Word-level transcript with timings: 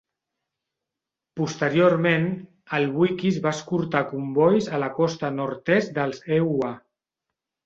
Posteriorment, 1.41 2.25
el 2.77 2.89
"Wickes" 3.01 3.37
va 3.43 3.51
escortar 3.59 4.01
combois 4.15 4.71
a 4.79 4.81
la 4.85 4.89
costa 4.97 5.31
nord-est 5.37 5.95
dels 6.01 6.25
EUA. 6.41 6.73